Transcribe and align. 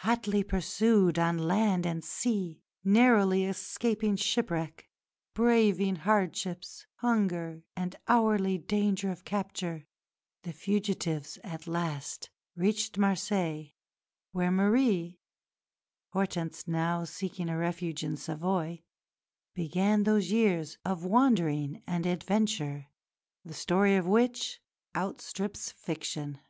Hotly 0.00 0.44
pursued 0.44 1.18
on 1.18 1.38
land 1.38 1.86
and 1.86 2.04
sea, 2.04 2.62
narrowly 2.84 3.46
escaping 3.46 4.16
shipwreck, 4.16 4.86
braving 5.32 5.96
hardships, 5.96 6.84
hunger, 6.96 7.64
and 7.74 7.96
hourly 8.06 8.58
danger 8.58 9.10
of 9.10 9.24
capture, 9.24 9.86
the 10.42 10.52
fugitives 10.52 11.38
at 11.42 11.66
last 11.66 12.28
reached 12.54 12.98
Marseilles 12.98 13.70
where 14.32 14.50
Marie 14.50 15.20
(Hortense 16.10 16.68
now 16.68 17.04
seeking 17.04 17.48
a 17.48 17.56
refuge 17.56 18.04
in 18.04 18.18
Savoy) 18.18 18.82
began 19.54 20.02
those 20.02 20.30
years 20.30 20.76
of 20.84 21.06
wandering 21.06 21.82
and 21.86 22.04
adventure, 22.04 22.88
the 23.42 23.54
story 23.54 23.96
of 23.96 24.06
which 24.06 24.60
outstrips 24.94 25.70
fiction. 25.72 26.40